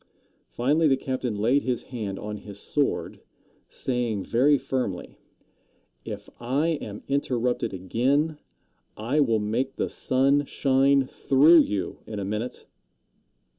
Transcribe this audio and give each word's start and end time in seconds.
Finally 0.49 0.87
the 0.87 0.97
captain 0.97 1.35
laid 1.35 1.61
his 1.61 1.83
hand 1.93 2.17
on 2.17 2.37
his 2.37 2.59
sword, 2.59 3.19
saying 3.69 4.23
very 4.23 4.57
firmly: 4.57 5.19
"If 6.03 6.27
I 6.39 6.69
am 6.81 7.03
interrupted 7.07 7.71
again, 7.71 8.39
I 8.97 9.19
will 9.19 9.37
make 9.37 9.75
the 9.75 9.89
sun 9.89 10.45
shine 10.45 11.05
through 11.05 11.59
you 11.59 11.99
in 12.07 12.17
a 12.17 12.25
minute." 12.25 12.65